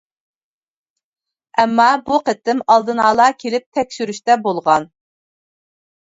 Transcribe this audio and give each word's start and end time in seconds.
ئەمما 1.63 1.89
بۇ 2.07 2.17
قېتىم 2.29 2.63
ئالدىنئالا 2.75 3.27
كېلىپ 3.43 3.67
«تەكشۈرۈشتە» 3.79 4.39
بولغان. 4.47 4.89